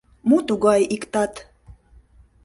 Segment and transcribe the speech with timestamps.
[0.27, 1.33] Мо тугае ик тат?..